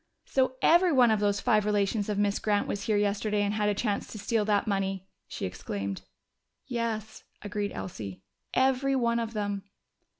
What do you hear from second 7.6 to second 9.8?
Elsie. "Every one of them!"